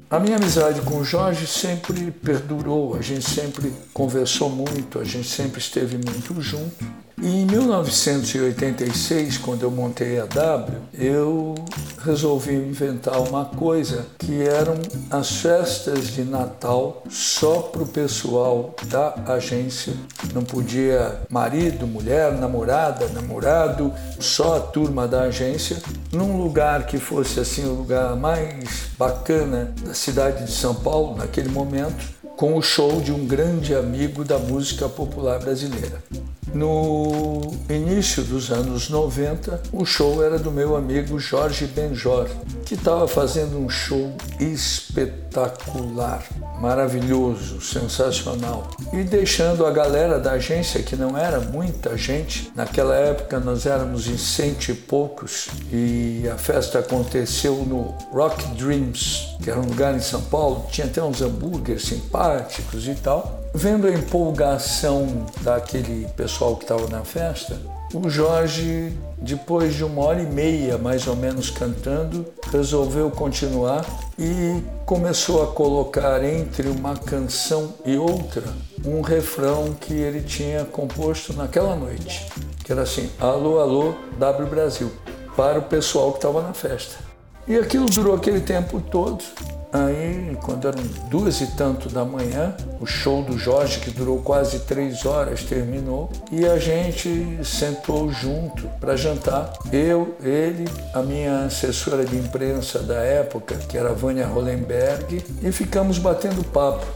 A 0.08 0.20
minha 0.20 0.36
amizade 0.36 0.80
com 0.82 0.98
o 0.98 1.04
Jorge 1.04 1.46
sempre 1.46 2.10
perdurou, 2.10 2.96
a 2.96 3.02
gente 3.02 3.28
sempre 3.28 3.72
conversou 3.92 4.48
muito, 4.48 4.98
a 4.98 5.04
gente 5.04 5.28
sempre 5.28 5.58
esteve 5.58 5.96
muito 5.98 6.40
junto. 6.40 7.05
Em 7.22 7.46
1986, 7.46 9.38
quando 9.38 9.62
eu 9.62 9.70
montei 9.70 10.20
a 10.20 10.26
W, 10.26 10.78
eu 10.92 11.54
resolvi 12.04 12.54
inventar 12.54 13.18
uma 13.22 13.46
coisa 13.46 14.04
que 14.18 14.42
eram 14.42 14.74
as 15.10 15.30
festas 15.40 16.08
de 16.08 16.22
Natal 16.22 17.02
só 17.08 17.62
para 17.62 17.82
o 17.82 17.86
pessoal 17.86 18.74
da 18.88 19.14
agência. 19.32 19.94
Não 20.34 20.44
podia 20.44 21.18
marido, 21.30 21.86
mulher, 21.86 22.32
namorada, 22.32 23.08
namorado, 23.08 23.90
só 24.20 24.58
a 24.58 24.60
turma 24.60 25.08
da 25.08 25.22
agência, 25.22 25.78
num 26.12 26.36
lugar 26.36 26.84
que 26.84 26.98
fosse 26.98 27.40
assim 27.40 27.64
o 27.64 27.72
lugar 27.72 28.14
mais 28.14 28.90
bacana 28.98 29.72
da 29.82 29.94
cidade 29.94 30.44
de 30.44 30.52
São 30.52 30.74
Paulo 30.74 31.16
naquele 31.16 31.48
momento, 31.48 32.14
com 32.36 32.58
o 32.58 32.62
show 32.62 33.00
de 33.00 33.10
um 33.10 33.26
grande 33.26 33.74
amigo 33.74 34.22
da 34.22 34.38
música 34.38 34.86
popular 34.86 35.38
brasileira. 35.38 36.02
No 36.56 37.52
início 37.68 38.22
dos 38.22 38.50
anos 38.50 38.88
90, 38.88 39.60
o 39.74 39.84
show 39.84 40.24
era 40.24 40.38
do 40.38 40.50
meu 40.50 40.74
amigo 40.74 41.18
Jorge 41.18 41.66
Benjor, 41.66 42.30
que 42.64 42.72
estava 42.72 43.06
fazendo 43.06 43.58
um 43.58 43.68
show 43.68 44.16
espetacular, 44.40 46.24
maravilhoso, 46.58 47.60
sensacional. 47.60 48.70
E 48.90 49.02
deixando 49.02 49.66
a 49.66 49.70
galera 49.70 50.18
da 50.18 50.32
agência, 50.32 50.82
que 50.82 50.96
não 50.96 51.14
era 51.14 51.40
muita 51.40 51.94
gente, 51.94 52.50
naquela 52.56 52.96
época 52.96 53.38
nós 53.38 53.66
éramos 53.66 54.08
em 54.08 54.16
cento 54.16 54.70
e 54.70 54.74
poucos, 54.74 55.48
e 55.70 56.26
a 56.32 56.38
festa 56.38 56.78
aconteceu 56.78 57.56
no 57.66 57.94
Rock 58.10 58.42
Dreams, 58.54 59.36
que 59.42 59.50
era 59.50 59.60
um 59.60 59.66
lugar 59.66 59.94
em 59.94 60.00
São 60.00 60.22
Paulo, 60.22 60.64
tinha 60.70 60.86
até 60.86 61.02
uns 61.02 61.20
hambúrgueres 61.20 61.82
simpáticos 61.82 62.88
e 62.88 62.94
tal. 62.94 63.42
Vendo 63.58 63.86
a 63.86 63.90
empolgação 63.90 65.24
daquele 65.40 66.06
pessoal 66.14 66.56
que 66.56 66.64
estava 66.64 66.86
na 66.88 67.02
festa, 67.04 67.58
o 67.94 68.06
Jorge, 68.06 68.94
depois 69.16 69.72
de 69.74 69.82
uma 69.82 70.02
hora 70.04 70.20
e 70.20 70.26
meia 70.26 70.76
mais 70.76 71.06
ou 71.06 71.16
menos 71.16 71.48
cantando, 71.48 72.26
resolveu 72.52 73.10
continuar 73.10 73.82
e 74.18 74.62
começou 74.84 75.42
a 75.42 75.46
colocar 75.46 76.22
entre 76.22 76.68
uma 76.68 76.98
canção 76.98 77.72
e 77.86 77.96
outra 77.96 78.42
um 78.84 79.00
refrão 79.00 79.72
que 79.72 79.94
ele 79.94 80.20
tinha 80.20 80.66
composto 80.66 81.32
naquela 81.32 81.74
noite, 81.74 82.30
que 82.62 82.70
era 82.70 82.82
assim: 82.82 83.08
Alô, 83.18 83.58
alô, 83.58 83.94
W 84.18 84.50
Brasil, 84.50 84.92
para 85.34 85.58
o 85.58 85.62
pessoal 85.62 86.10
que 86.10 86.18
estava 86.18 86.42
na 86.42 86.52
festa. 86.52 86.96
E 87.48 87.56
aquilo 87.56 87.86
durou 87.86 88.14
aquele 88.14 88.42
tempo 88.42 88.82
todo. 88.82 89.24
Aí, 89.72 90.36
quando 90.42 90.68
eram 90.68 90.82
duas 91.10 91.40
e 91.40 91.46
tanto 91.56 91.88
da 91.88 92.04
manhã, 92.04 92.54
o 92.80 92.86
show 92.86 93.22
do 93.22 93.38
Jorge, 93.38 93.80
que 93.80 93.90
durou 93.90 94.20
quase 94.20 94.60
três 94.60 95.04
horas, 95.04 95.42
terminou 95.42 96.10
e 96.30 96.46
a 96.46 96.58
gente 96.58 97.38
sentou 97.44 98.10
junto 98.12 98.68
para 98.80 98.96
jantar. 98.96 99.52
Eu, 99.72 100.16
ele, 100.22 100.64
a 100.94 101.02
minha 101.02 101.44
assessora 101.44 102.04
de 102.04 102.16
imprensa 102.16 102.78
da 102.80 102.96
época, 102.96 103.56
que 103.56 103.76
era 103.76 103.92
Vânia 103.92 104.26
Hollenberg, 104.26 105.24
e 105.42 105.52
ficamos 105.52 105.98
batendo 105.98 106.44
papo. 106.44 106.86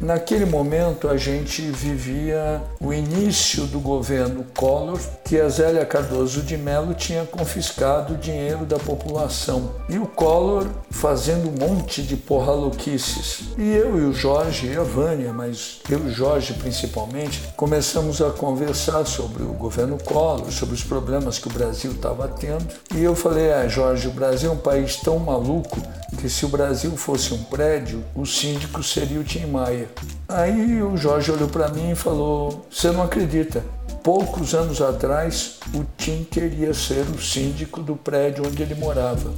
Naquele 0.00 0.44
momento, 0.44 1.08
a 1.08 1.16
gente 1.16 1.62
vivia 1.62 2.62
o 2.80 2.92
início 2.92 3.64
do 3.66 3.80
governo 3.80 4.44
Collor, 4.54 4.98
que 5.24 5.40
a 5.40 5.48
Zélia 5.48 5.86
Cardoso 5.86 6.42
de 6.42 6.56
Mello 6.56 6.92
tinha 6.94 7.24
confiscado 7.24 8.14
o 8.14 8.18
dinheiro 8.18 8.64
da 8.66 8.78
população. 8.78 9.72
E 9.88 9.98
o 9.98 10.06
Collor 10.06 10.66
fazendo 10.90 11.48
um 11.48 11.68
monte 11.68 12.02
de 12.02 12.16
porra 12.16 12.52
louquices. 12.52 13.44
E 13.56 13.74
eu 13.74 13.98
e 13.98 14.02
o 14.02 14.12
Jorge 14.12 14.66
e 14.66 14.76
a 14.76 14.82
Vânia, 14.82 15.32
mas 15.32 15.80
eu 15.90 15.98
e 16.00 16.08
o 16.08 16.12
Jorge 16.12 16.54
principalmente, 16.54 17.42
começamos 17.56 18.20
a 18.20 18.30
conversar 18.30 19.04
sobre 19.06 19.42
o 19.42 19.52
governo 19.52 19.98
Collor, 20.02 20.50
sobre 20.52 20.74
os 20.74 20.84
problemas 20.84 21.38
que 21.38 21.48
o 21.48 21.52
Brasil 21.52 21.92
estava 21.92 22.28
tendo. 22.28 22.66
E 22.94 23.02
eu 23.02 23.14
falei, 23.14 23.52
ah, 23.52 23.66
Jorge, 23.66 24.08
o 24.08 24.12
Brasil 24.12 24.50
é 24.50 24.52
um 24.52 24.58
país 24.58 24.96
tão 24.96 25.18
maluco 25.18 25.80
que 26.16 26.28
se 26.28 26.44
o 26.44 26.48
Brasil 26.48 26.96
fosse 26.96 27.34
um 27.34 27.42
prédio, 27.44 28.04
o 28.14 28.24
síndico 28.24 28.82
seria 28.82 29.20
o 29.20 29.24
Tim 29.24 29.46
Maia. 29.46 29.85
Aí 30.28 30.82
o 30.82 30.96
Jorge 30.96 31.30
olhou 31.30 31.48
para 31.48 31.68
mim 31.68 31.92
e 31.92 31.94
falou: 31.94 32.66
Você 32.70 32.90
não 32.90 33.02
acredita? 33.02 33.64
Poucos 34.02 34.54
anos 34.54 34.80
atrás, 34.80 35.58
o 35.74 35.84
Tim 35.96 36.24
queria 36.24 36.72
ser 36.72 37.02
o 37.02 37.20
síndico 37.20 37.82
do 37.82 37.96
prédio 37.96 38.46
onde 38.46 38.62
ele 38.62 38.74
morava. 38.74 39.32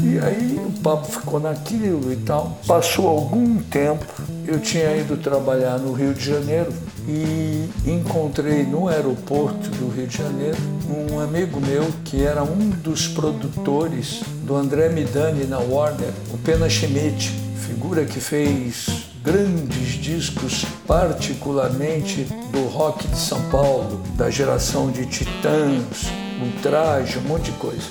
E 0.00 0.18
aí 0.20 0.56
o 0.56 0.80
papo 0.82 1.06
ficou 1.06 1.40
naquilo 1.40 2.12
e 2.12 2.16
tal. 2.16 2.58
Passou 2.66 3.08
algum 3.08 3.60
tempo, 3.62 4.06
eu 4.46 4.60
tinha 4.60 4.96
ido 4.96 5.16
trabalhar 5.16 5.78
no 5.78 5.92
Rio 5.92 6.14
de 6.14 6.24
Janeiro 6.24 6.72
e 7.08 7.68
encontrei 7.86 8.64
no 8.64 8.88
aeroporto 8.88 9.70
do 9.70 9.88
Rio 9.88 10.06
de 10.06 10.18
Janeiro 10.18 10.58
um 10.88 11.20
amigo 11.20 11.60
meu 11.60 11.86
que 12.04 12.24
era 12.24 12.42
um 12.42 12.70
dos 12.70 13.08
produtores 13.08 14.22
do 14.42 14.56
André 14.56 14.88
Midani 14.88 15.44
na 15.44 15.58
Warner, 15.58 16.12
o 16.32 16.38
Pena 16.38 16.68
Schmidt, 16.68 17.30
figura 17.66 18.04
que 18.04 18.20
fez 18.20 19.06
grandes 19.22 19.94
discos, 20.00 20.64
particularmente 20.86 22.28
do 22.52 22.66
rock 22.68 23.06
de 23.08 23.18
São 23.18 23.42
Paulo, 23.50 24.00
da 24.16 24.30
geração 24.30 24.90
de 24.90 25.04
Titãs, 25.06 26.06
Ultraje, 26.40 27.18
um 27.18 27.22
monte 27.22 27.50
de 27.50 27.58
coisa. 27.58 27.88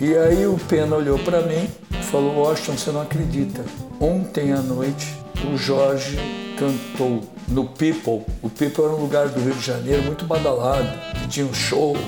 E 0.00 0.14
aí 0.16 0.46
o 0.46 0.56
Pena 0.68 0.96
olhou 0.96 1.18
para 1.18 1.42
mim 1.42 1.68
e 1.90 2.02
falou: 2.04 2.38
Washington, 2.38 2.78
você 2.78 2.90
não 2.90 3.02
acredita. 3.02 3.62
Ontem 4.00 4.52
à 4.52 4.62
noite 4.62 5.12
o 5.52 5.58
Jorge 5.58 6.16
cantou 6.58 7.22
no 7.46 7.64
People. 7.64 8.24
O 8.42 8.50
People 8.50 8.84
era 8.84 8.92
um 8.92 9.00
lugar 9.00 9.28
do 9.28 9.40
Rio 9.40 9.54
de 9.54 9.64
Janeiro 9.64 10.02
muito 10.02 10.24
badalado, 10.24 10.88
que 11.20 11.28
tinha 11.28 11.52
shows, 11.54 11.98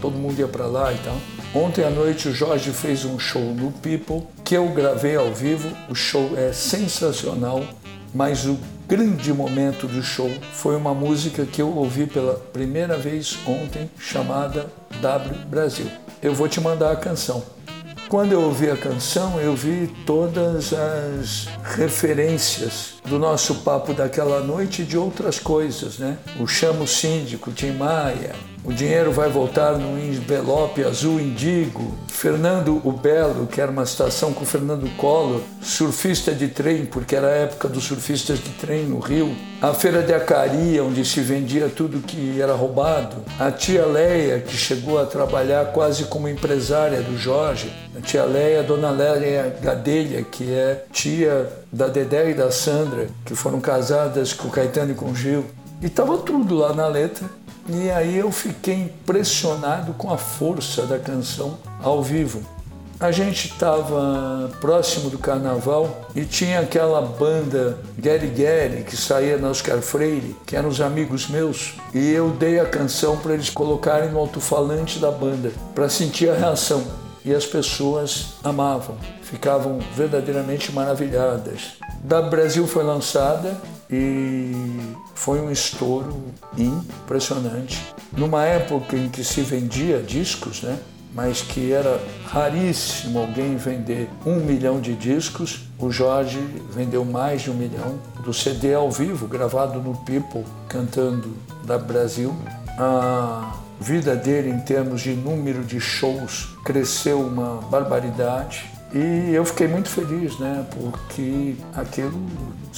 todo 0.00 0.16
mundo 0.16 0.38
ia 0.38 0.46
para 0.46 0.66
lá 0.66 0.92
e 0.92 0.98
tal. 0.98 1.16
Ontem 1.54 1.84
à 1.84 1.90
noite 1.90 2.28
o 2.28 2.34
Jorge 2.34 2.70
fez 2.70 3.04
um 3.04 3.18
show 3.18 3.42
no 3.42 3.72
People 3.72 4.22
que 4.44 4.56
eu 4.56 4.68
gravei 4.68 5.16
ao 5.16 5.32
vivo. 5.34 5.68
O 5.88 5.94
show 5.94 6.30
é 6.36 6.52
sensacional, 6.52 7.64
mas 8.14 8.46
o 8.46 8.56
grande 8.86 9.32
momento 9.32 9.86
do 9.86 10.02
show 10.02 10.30
foi 10.52 10.76
uma 10.76 10.94
música 10.94 11.44
que 11.44 11.60
eu 11.60 11.74
ouvi 11.74 12.06
pela 12.06 12.34
primeira 12.34 12.96
vez 12.96 13.38
ontem 13.46 13.90
chamada 13.98 14.66
W 15.00 15.46
Brasil. 15.46 15.86
Eu 16.22 16.34
vou 16.34 16.48
te 16.48 16.60
mandar 16.60 16.92
a 16.92 16.96
canção. 16.96 17.42
Quando 18.08 18.32
eu 18.32 18.40
ouvi 18.40 18.70
a 18.70 18.76
canção, 18.76 19.38
eu 19.38 19.54
vi 19.54 19.86
todas 20.06 20.72
as 20.72 21.46
referências 21.76 22.94
do 23.04 23.18
nosso 23.18 23.56
papo 23.56 23.92
daquela 23.92 24.40
noite 24.40 24.80
e 24.80 24.84
de 24.86 24.96
outras 24.96 25.38
coisas, 25.38 25.98
né? 25.98 26.16
O 26.40 26.46
Chamo 26.46 26.86
Síndico, 26.86 27.52
Tim 27.52 27.72
Maia, 27.72 28.34
o 28.68 28.72
dinheiro 28.74 29.10
vai 29.10 29.30
voltar 29.30 29.78
no 29.78 29.98
envelope 29.98 30.84
azul 30.84 31.18
indigo. 31.18 31.96
Fernando 32.06 32.82
o 32.84 32.92
Belo, 32.92 33.46
que 33.46 33.62
era 33.62 33.70
uma 33.70 33.84
estação 33.84 34.30
com 34.34 34.44
Fernando 34.44 34.86
Collor, 34.98 35.40
surfista 35.62 36.34
de 36.34 36.48
trem, 36.48 36.84
porque 36.84 37.16
era 37.16 37.28
a 37.28 37.30
época 37.30 37.66
dos 37.66 37.84
surfistas 37.84 38.38
de 38.38 38.50
trem 38.50 38.84
no 38.84 38.98
Rio. 38.98 39.34
A 39.62 39.72
feira 39.72 40.02
de 40.02 40.12
Acaria, 40.12 40.84
onde 40.84 41.02
se 41.02 41.20
vendia 41.20 41.70
tudo 41.74 42.00
que 42.00 42.42
era 42.42 42.52
roubado. 42.52 43.16
A 43.40 43.50
tia 43.50 43.86
Leia, 43.86 44.40
que 44.40 44.54
chegou 44.54 45.00
a 45.00 45.06
trabalhar 45.06 45.72
quase 45.72 46.04
como 46.04 46.28
empresária 46.28 47.00
do 47.00 47.16
Jorge. 47.16 47.72
A 47.96 48.02
tia 48.02 48.24
Leia, 48.24 48.60
a 48.60 48.64
dona 48.64 48.90
Leia 48.90 49.56
Gadelha, 49.62 50.22
que 50.24 50.52
é 50.52 50.84
tia 50.92 51.50
da 51.72 51.88
Dedé 51.88 52.32
e 52.32 52.34
da 52.34 52.50
Sandra, 52.50 53.06
que 53.24 53.34
foram 53.34 53.62
casadas 53.62 54.34
com 54.34 54.48
o 54.48 54.50
Caetano 54.50 54.92
e 54.92 54.94
com 54.94 55.06
o 55.06 55.16
Gil. 55.16 55.46
E 55.80 55.86
estava 55.86 56.18
tudo 56.18 56.54
lá 56.54 56.74
na 56.74 56.86
letra. 56.86 57.26
E 57.68 57.90
aí 57.90 58.16
eu 58.16 58.32
fiquei 58.32 58.74
impressionado 58.74 59.92
com 59.92 60.10
a 60.10 60.16
força 60.16 60.86
da 60.86 60.98
canção 60.98 61.58
ao 61.82 62.02
vivo. 62.02 62.40
A 62.98 63.12
gente 63.12 63.48
estava 63.48 64.50
próximo 64.60 65.08
do 65.08 65.18
carnaval 65.18 66.08
e 66.16 66.24
tinha 66.24 66.60
aquela 66.60 67.00
banda 67.00 67.78
Gary 67.96 68.26
Gary 68.26 68.82
que 68.82 68.96
saía 68.96 69.36
na 69.36 69.50
Oscar 69.50 69.80
Freire, 69.80 70.34
que 70.44 70.56
eram 70.56 70.68
os 70.68 70.80
amigos 70.80 71.28
meus, 71.28 71.74
e 71.94 72.10
eu 72.10 72.30
dei 72.30 72.58
a 72.58 72.66
canção 72.66 73.16
para 73.18 73.34
eles 73.34 73.50
colocarem 73.50 74.10
no 74.10 74.18
alto-falante 74.18 74.98
da 74.98 75.12
banda, 75.12 75.52
para 75.74 75.88
sentir 75.88 76.30
a 76.30 76.34
reação. 76.34 76.82
E 77.24 77.32
as 77.32 77.46
pessoas 77.46 78.34
amavam, 78.42 78.96
ficavam 79.22 79.78
verdadeiramente 79.94 80.72
maravilhadas. 80.72 81.74
Da 82.02 82.22
Brasil 82.22 82.66
foi 82.66 82.82
lançada 82.82 83.56
e 83.90 84.52
foi 85.14 85.40
um 85.40 85.50
estouro 85.50 86.16
impressionante. 86.56 87.82
Numa 88.16 88.44
época 88.44 88.96
em 88.96 89.08
que 89.08 89.24
se 89.24 89.42
vendia 89.42 90.02
discos, 90.02 90.62
né? 90.62 90.78
mas 91.14 91.40
que 91.40 91.72
era 91.72 92.00
raríssimo 92.26 93.18
alguém 93.18 93.56
vender 93.56 94.08
um 94.26 94.36
milhão 94.36 94.80
de 94.80 94.94
discos, 94.94 95.68
o 95.78 95.90
Jorge 95.90 96.38
vendeu 96.70 97.04
mais 97.04 97.42
de 97.42 97.50
um 97.50 97.54
milhão 97.54 97.98
do 98.22 98.32
CD 98.32 98.74
ao 98.74 98.90
vivo, 98.90 99.26
gravado 99.26 99.80
no 99.80 99.96
People, 100.04 100.44
cantando 100.68 101.34
da 101.64 101.78
Brasil. 101.78 102.34
A 102.78 103.54
vida 103.80 104.14
dele, 104.14 104.50
em 104.50 104.60
termos 104.60 105.00
de 105.00 105.14
número 105.14 105.64
de 105.64 105.80
shows, 105.80 106.56
cresceu 106.64 107.20
uma 107.20 107.62
barbaridade. 107.68 108.70
E 108.92 109.34
eu 109.34 109.44
fiquei 109.44 109.68
muito 109.68 109.88
feliz, 109.88 110.38
né? 110.38 110.66
Porque 110.70 111.56
aquilo, 111.74 112.18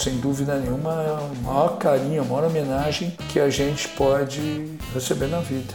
sem 0.00 0.16
dúvida 0.16 0.59
nenhuma, 0.59 1.02
é 1.02 1.12
o 1.12 1.37
maior 1.45 1.76
carinho, 1.76 2.23
a 2.23 2.25
maior 2.25 2.45
homenagem 2.45 3.11
que 3.28 3.38
a 3.38 3.50
gente 3.50 3.87
pode 3.88 4.78
receber 4.95 5.26
na 5.26 5.40
vida. 5.40 5.75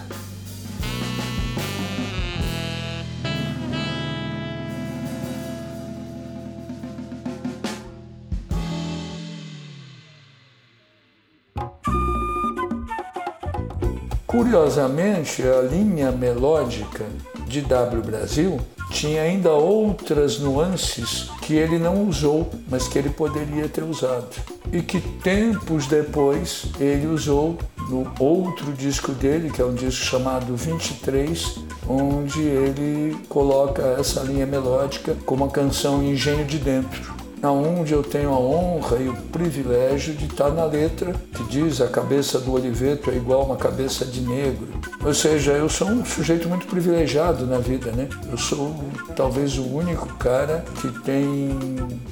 Curiosamente, 14.25 15.43
a 15.43 15.61
linha 15.61 16.11
melódica 16.11 17.05
de 17.47 17.61
W 17.61 18.01
Brasil 18.01 18.59
tinha 18.89 19.21
ainda 19.21 19.51
outras 19.51 20.39
nuances 20.39 21.29
que 21.45 21.53
ele 21.53 21.77
não 21.77 22.07
usou, 22.07 22.49
mas 22.67 22.87
que 22.87 22.97
ele 22.97 23.11
poderia 23.11 23.69
ter 23.69 23.83
usado. 23.83 24.35
E 24.73 24.81
que 24.81 24.99
tempos 24.99 25.85
depois 25.85 26.65
ele 26.79 27.05
usou 27.05 27.59
no 27.87 28.11
outro 28.19 28.73
disco 28.73 29.11
dele, 29.11 29.51
que 29.51 29.61
é 29.61 29.65
um 29.65 29.75
disco 29.75 30.03
chamado 30.03 30.55
23, 30.55 31.59
onde 31.87 32.41
ele 32.41 33.15
coloca 33.29 33.83
essa 33.99 34.21
linha 34.21 34.47
melódica 34.47 35.15
como 35.23 35.45
a 35.45 35.49
canção 35.51 36.03
Engenho 36.03 36.45
de 36.45 36.57
Dentro 36.57 37.14
onde 37.51 37.93
eu 37.93 38.03
tenho 38.03 38.29
a 38.29 38.39
honra 38.39 38.97
e 38.97 39.09
o 39.09 39.13
privilégio 39.13 40.13
de 40.13 40.25
estar 40.25 40.49
na 40.51 40.65
letra 40.65 41.13
que 41.33 41.43
diz 41.45 41.81
a 41.81 41.87
cabeça 41.87 42.39
do 42.39 42.53
Oliveto 42.53 43.11
é 43.11 43.15
igual 43.15 43.45
uma 43.45 43.55
cabeça 43.55 44.05
de 44.05 44.21
negro. 44.21 44.67
Ou 45.03 45.13
seja, 45.13 45.51
eu 45.51 45.69
sou 45.69 45.87
um 45.87 46.05
sujeito 46.05 46.47
muito 46.47 46.65
privilegiado 46.67 47.45
na 47.45 47.59
vida, 47.59 47.91
né? 47.91 48.07
Eu 48.31 48.37
sou 48.37 48.75
talvez 49.15 49.57
o 49.57 49.63
único 49.63 50.07
cara 50.15 50.63
que 50.81 50.87
tem 51.01 51.49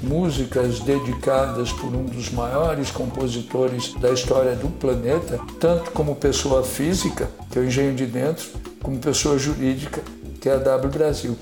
músicas 0.02 0.80
dedicadas 0.80 1.72
por 1.72 1.94
um 1.94 2.04
dos 2.04 2.30
maiores 2.30 2.90
compositores 2.90 3.94
da 3.94 4.10
história 4.10 4.54
do 4.54 4.68
planeta, 4.68 5.40
tanto 5.58 5.90
como 5.90 6.14
pessoa 6.14 6.62
física, 6.62 7.28
que 7.50 7.58
é 7.58 7.62
o 7.62 7.64
Engenho 7.64 7.94
de 7.94 8.06
Dentro, 8.06 8.46
como 8.82 8.98
pessoa 8.98 9.38
jurídica, 9.38 10.02
que 10.40 10.48
é 10.48 10.54
a 10.54 10.58
W 10.58 10.90
Brasil. 10.90 11.36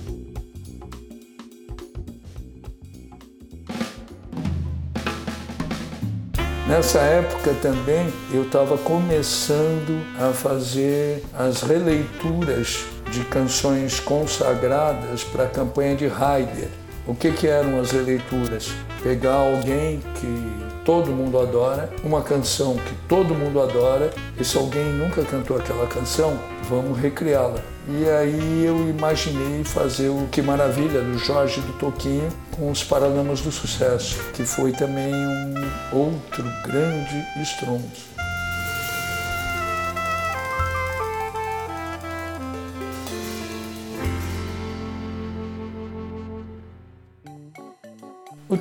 Nessa 6.73 7.01
época 7.01 7.53
também 7.61 8.11
eu 8.33 8.45
estava 8.45 8.79
começando 8.79 10.03
a 10.19 10.33
fazer 10.33 11.23
as 11.39 11.61
releituras 11.61 12.87
de 13.11 13.23
canções 13.27 14.01
consagradas 14.01 15.23
para 15.23 15.45
a 15.45 15.49
campanha 15.49 15.95
de 15.95 16.07
Heidegger. 16.07 16.71
O 17.07 17.15
que, 17.15 17.31
que 17.31 17.47
eram 17.47 17.79
as 17.79 17.91
releituras? 17.91 18.73
Pegar 19.03 19.35
alguém 19.35 20.01
que 20.15 20.62
todo 20.85 21.11
mundo 21.11 21.39
adora, 21.39 21.91
uma 22.05 22.23
canção 22.23 22.77
que 22.77 22.95
todo 23.09 23.35
mundo 23.35 23.61
adora, 23.61 24.11
e 24.39 24.45
se 24.45 24.57
alguém 24.57 24.85
nunca 24.85 25.23
cantou 25.25 25.57
aquela 25.57 25.87
canção, 25.87 26.39
vamos 26.69 26.99
recriá-la. 26.99 27.61
E 27.89 28.09
aí 28.09 28.65
eu 28.65 28.89
imaginei 28.89 29.65
fazer 29.65 30.09
o 30.09 30.29
Que 30.31 30.41
Maravilha 30.41 31.01
do 31.01 31.19
Jorge 31.19 31.61
do 31.61 31.73
Toquinho 31.75 32.29
com 32.53 32.71
os 32.71 32.85
Paralamas 32.85 33.41
do 33.41 33.51
Sucesso, 33.51 34.19
que 34.33 34.45
foi 34.45 34.71
também 34.73 35.13
um 35.13 35.71
outro 35.93 36.45
grande 36.65 37.25
estrondo. 37.43 38.12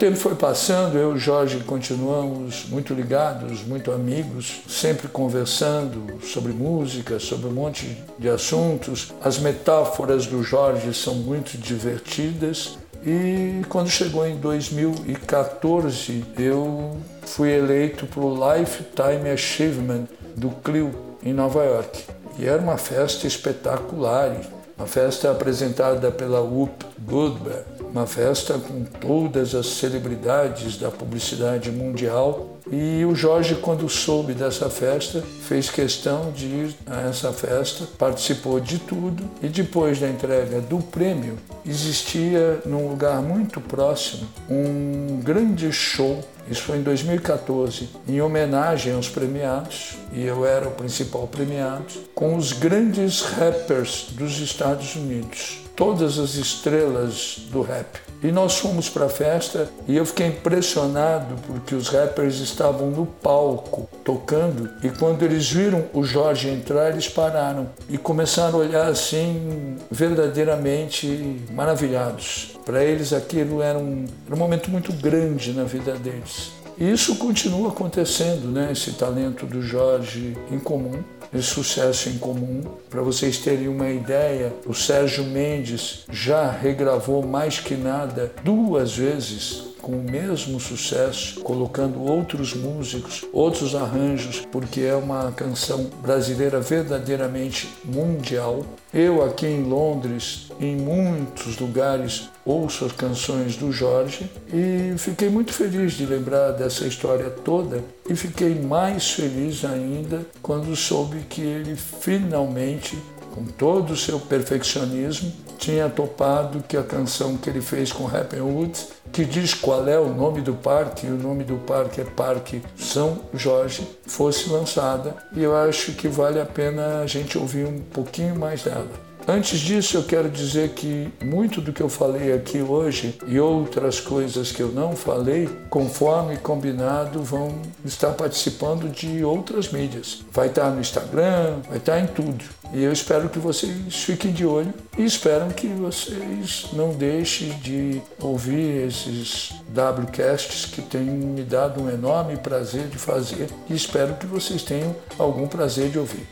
Tempo 0.02 0.18
foi 0.18 0.34
passando, 0.34 0.98
eu 0.98 1.16
e 1.16 1.20
Jorge 1.20 1.60
continuamos 1.60 2.66
muito 2.70 2.92
ligados, 2.92 3.64
muito 3.64 3.92
amigos, 3.92 4.64
sempre 4.68 5.08
conversando 5.08 6.20
sobre 6.26 6.52
música, 6.52 7.20
sobre 7.20 7.46
um 7.46 7.52
monte 7.52 7.96
de 8.18 8.28
assuntos. 8.28 9.14
As 9.24 9.38
metáforas 9.38 10.26
do 10.26 10.42
Jorge 10.42 10.92
são 10.96 11.14
muito 11.14 11.56
divertidas. 11.56 12.80
E 13.06 13.62
quando 13.70 13.92
chegou 13.92 14.26
em 14.26 14.38
2014, 14.38 16.26
eu 16.36 16.98
fui 17.22 17.52
eleito 17.52 18.08
para 18.08 18.24
o 18.24 18.56
Lifetime 18.56 19.30
Achievement 19.32 20.08
do 20.36 20.50
Clio 20.50 20.96
em 21.24 21.32
Nova 21.32 21.64
York. 21.64 22.06
E 22.40 22.48
era 22.48 22.60
uma 22.60 22.78
festa 22.78 23.28
espetacular, 23.28 24.36
uma 24.76 24.88
festa 24.88 25.30
apresentada 25.30 26.10
pela 26.10 26.42
Whoop 26.42 26.88
Goldberg 27.06 27.71
uma 27.92 28.08
festa 28.08 28.58
com 28.58 28.84
todas 28.84 29.54
as 29.54 29.68
celebridades 29.68 30.78
da 30.78 30.90
publicidade 30.90 31.70
mundial. 31.70 32.58
E 32.72 33.04
o 33.06 33.14
Jorge, 33.14 33.56
quando 33.56 33.88
soube 33.90 34.34
dessa 34.34 34.70
festa, 34.70 35.22
fez 35.42 35.70
questão 35.70 36.32
de 36.32 36.46
ir 36.46 36.76
a 36.88 37.02
essa 37.02 37.34
festa, 37.34 37.86
participou 37.98 38.60
de 38.60 38.80
tudo 38.80 39.30
e 39.44 39.48
depois 39.48 40.00
da 40.00 40.08
entrega 40.08 40.62
do 40.62 40.78
prêmio, 40.78 41.38
existia 41.66 42.62
num 42.66 42.88
lugar 42.88 43.22
muito 43.22 43.60
próximo 43.60 44.28
um 44.50 45.20
grande 45.22 45.72
show. 45.72 46.24
Isso 46.50 46.64
foi 46.64 46.78
em 46.78 46.84
2014, 46.84 47.90
em 48.08 48.22
homenagem 48.22 48.94
aos 48.94 49.10
premiados, 49.10 49.96
e 50.12 50.24
eu 50.24 50.46
era 50.46 50.68
o 50.68 50.72
principal 50.72 51.28
premiado, 51.28 51.86
com 52.16 52.36
os 52.36 52.52
grandes 52.52 53.22
rappers 53.22 54.08
dos 54.12 54.40
Estados 54.40 54.96
Unidos 54.96 55.62
todas 55.76 56.20
as 56.20 56.36
estrelas 56.36 57.48
do 57.52 57.62
rap. 57.62 58.00
E 58.24 58.32
nós 58.32 58.60
fomos 58.60 58.88
para 58.88 59.06
a 59.06 59.10
festa 59.10 59.68
e 59.88 59.98
eu 59.98 60.06
fiquei 60.06 60.28
impressionado 60.28 61.36
porque 61.48 61.74
os 61.74 61.90
rappers 61.90 62.36
estavam 62.40 62.92
no 62.92 63.06
palco 63.06 63.90
tocando 64.04 64.70
e 64.84 64.90
quando 64.92 65.24
eles 65.24 65.50
viram 65.50 65.86
o 65.92 66.04
Jorge 66.04 66.48
entrar, 66.48 66.92
eles 66.92 67.08
pararam 67.08 67.70
e 67.90 67.98
começaram 67.98 68.60
a 68.60 68.62
olhar 68.62 68.88
assim 68.88 69.76
verdadeiramente 69.90 71.42
maravilhados. 71.52 72.56
Para 72.64 72.84
eles 72.84 73.12
aquilo 73.12 73.60
era 73.62 73.80
um, 73.80 74.06
era 74.28 74.36
um 74.36 74.40
momento 74.40 74.70
muito 74.70 74.94
grande 74.94 75.52
na 75.52 75.64
vida 75.64 75.94
deles. 75.94 76.61
E 76.82 76.92
isso 76.92 77.18
continua 77.18 77.70
acontecendo, 77.70 78.48
né? 78.48 78.72
Esse 78.72 78.94
talento 78.94 79.46
do 79.46 79.62
Jorge 79.62 80.36
em 80.52 80.58
comum, 80.58 81.04
esse 81.32 81.50
sucesso 81.50 82.10
em 82.10 82.18
comum. 82.18 82.64
Para 82.90 83.04
vocês 83.04 83.38
terem 83.38 83.68
uma 83.68 83.88
ideia, 83.88 84.52
o 84.66 84.74
Sérgio 84.74 85.24
Mendes 85.24 86.06
já 86.12 86.50
regravou 86.50 87.22
mais 87.22 87.60
que 87.60 87.76
nada 87.76 88.32
duas 88.44 88.98
vezes 88.98 89.71
com 89.82 89.94
o 89.94 90.04
mesmo 90.04 90.60
sucesso, 90.60 91.42
colocando 91.42 92.02
outros 92.04 92.54
músicos, 92.54 93.26
outros 93.34 93.76
arranjos, 93.76 94.46
porque 94.52 94.82
é 94.82 94.96
uma 94.96 95.32
canção 95.32 95.90
brasileira 96.02 96.60
verdadeiramente 96.60 97.68
mundial. 97.84 98.66
Eu 98.94 99.24
aqui 99.24 99.48
em 99.48 99.64
Londres, 99.64 100.52
em 100.60 100.76
muitos 100.76 101.58
lugares, 101.58 102.30
ouço 102.46 102.86
as 102.86 102.92
canções 102.92 103.56
do 103.56 103.72
Jorge 103.72 104.30
e 104.54 104.94
fiquei 104.98 105.30
muito 105.30 105.54
feliz 105.54 105.94
de 105.94 106.06
lembrar 106.06 106.52
dessa 106.52 106.86
história 106.86 107.30
toda 107.30 107.84
e 108.10 108.16
fiquei 108.16 108.56
mais 108.56 109.12
feliz 109.12 109.64
ainda 109.64 110.26
quando 110.42 110.76
soube 110.76 111.20
que 111.30 111.42
ele 111.42 111.76
finalmente 111.76 112.98
com 113.32 113.46
todo 113.46 113.94
o 113.94 113.98
seu 113.98 114.20
perfeccionismo, 114.20 115.32
tinha 115.58 115.90
topado 115.90 116.64
que 116.68 116.76
a 116.76 116.84
canção 116.84 117.38
que 117.38 117.50
ele 117.50 117.62
fez 117.62 117.92
com 117.92 118.04
Wood, 118.04 118.74
que 119.12 119.26
diz 119.26 119.54
qual 119.54 119.88
é 119.88 120.00
o 120.00 120.14
nome 120.14 120.42
do 120.42 120.54
parque, 120.54 121.08
e 121.08 121.10
o 121.10 121.18
nome 121.18 121.44
do 121.44 121.58
parque 121.58 122.02
é 122.02 122.06
Parque 122.06 122.62
São 122.78 123.20
Jorge, 123.34 123.88
fosse 124.08 124.50
lançada. 124.50 125.16
E 125.34 125.44
eu 125.44 125.56
acho 125.56 125.94
que 125.94 126.08
vale 126.08 126.40
a 126.40 126.46
pena 126.46 127.02
a 127.02 127.08
gente 127.08 127.38
ouvir 127.38 127.66
um 127.66 127.80
pouquinho 127.80 128.36
mais 128.38 128.64
dela. 128.64 129.11
Antes 129.32 129.62
disso, 129.62 129.96
eu 129.96 130.04
quero 130.04 130.30
dizer 130.30 130.72
que 130.72 131.10
muito 131.24 131.62
do 131.62 131.72
que 131.72 131.80
eu 131.80 131.88
falei 131.88 132.34
aqui 132.34 132.62
hoje 132.62 133.18
e 133.26 133.40
outras 133.40 133.98
coisas 133.98 134.52
que 134.52 134.60
eu 134.60 134.74
não 134.74 134.94
falei, 134.94 135.48
conforme 135.70 136.36
combinado, 136.36 137.24
vão 137.24 137.62
estar 137.86 138.12
participando 138.12 138.90
de 138.90 139.24
outras 139.24 139.72
mídias. 139.72 140.22
Vai 140.34 140.48
estar 140.48 140.70
no 140.72 140.82
Instagram, 140.82 141.62
vai 141.66 141.78
estar 141.78 141.98
em 142.02 142.08
tudo. 142.08 142.44
E 142.74 142.84
eu 142.84 142.92
espero 142.92 143.30
que 143.30 143.40
vocês 143.40 144.04
fiquem 144.04 144.34
de 144.34 144.46
olho 144.46 144.74
e 144.98 145.06
espero 145.06 145.46
que 145.54 145.68
vocês 145.68 146.68
não 146.74 146.90
deixem 146.90 147.58
de 147.60 148.02
ouvir 148.20 148.86
esses 148.86 149.54
WCasts 149.74 150.66
que 150.66 150.82
têm 150.82 151.06
me 151.06 151.44
dado 151.44 151.82
um 151.82 151.90
enorme 151.90 152.36
prazer 152.36 152.90
de 152.90 152.98
fazer 152.98 153.48
e 153.70 153.74
espero 153.74 154.16
que 154.16 154.26
vocês 154.26 154.62
tenham 154.62 154.94
algum 155.18 155.48
prazer 155.48 155.90
de 155.90 155.98
ouvir. 155.98 156.28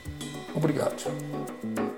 Obrigado. 0.53 1.88